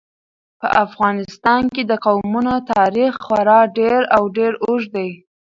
[0.59, 5.09] په افغانستان کې د قومونه تاریخ خورا ډېر او ډېر اوږد دی.